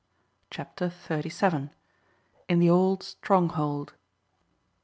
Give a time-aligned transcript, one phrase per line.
[0.49, 1.69] CHAPTER THIRTY SEVEN.
[2.49, 3.93] IN THE OLD STRONGHOLD.